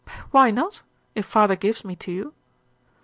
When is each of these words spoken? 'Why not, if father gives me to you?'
'Why 0.31 0.49
not, 0.49 0.81
if 1.13 1.27
father 1.27 1.55
gives 1.55 1.85
me 1.85 1.95
to 1.97 2.11
you?' 2.11 2.33